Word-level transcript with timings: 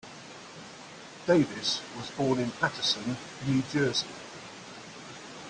Davis 1.27 1.79
was 1.95 2.09
born 2.17 2.39
in 2.39 2.49
Paterson, 2.53 3.17
New 3.45 3.61
Jersey. 3.71 4.07